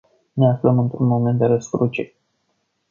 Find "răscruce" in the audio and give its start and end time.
1.45-2.13